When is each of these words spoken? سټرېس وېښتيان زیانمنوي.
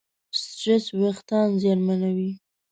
سټرېس 0.39 0.85
وېښتيان 0.99 1.47
زیانمنوي. 1.61 2.31